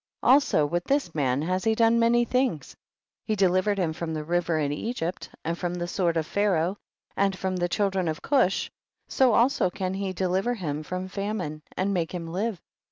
[0.23, 0.33] 34.
[0.33, 2.75] Also with this man has he done many things,
[3.23, 6.75] he delivered him from the river in Egypt and from the sword of Pharaoh,
[7.15, 8.71] and from the children of Gush,
[9.07, 12.61] so also can he de liver him from famine and make him live, 35.